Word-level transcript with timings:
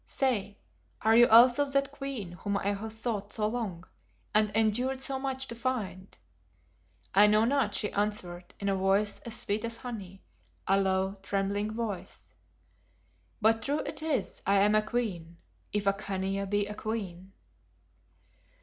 Say, 0.03 0.57
are 1.03 1.15
you 1.15 1.27
also 1.27 1.63
that 1.65 1.91
queen 1.91 2.31
whom 2.31 2.57
I 2.57 2.73
have 2.73 2.91
sought 2.91 3.31
so 3.33 3.45
long 3.47 3.85
and 4.33 4.49
endured 4.57 4.99
so 4.99 5.19
much 5.19 5.45
to 5.49 5.53
find?" 5.53 6.17
"I 7.13 7.27
know 7.27 7.45
not," 7.45 7.75
she 7.75 7.91
answered 7.93 8.55
in 8.59 8.67
a 8.67 8.75
voice 8.75 9.19
as 9.27 9.35
sweet 9.39 9.63
as 9.63 9.77
honey, 9.77 10.23
a 10.67 10.81
low, 10.81 11.19
trembling 11.21 11.71
voice; 11.75 12.33
"but 13.41 13.61
true 13.61 13.81
it 13.81 14.01
is 14.01 14.41
I 14.47 14.61
am 14.61 14.73
a 14.73 14.81
queen 14.81 15.37
if 15.71 15.85
a 15.85 15.93
Khania 15.93 16.47
be 16.47 16.65
a 16.65 16.73
queen." 16.73 17.33